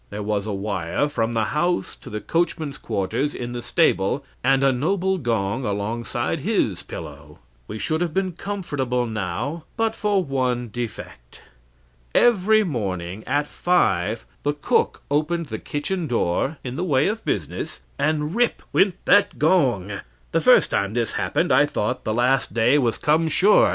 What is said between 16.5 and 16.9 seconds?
in the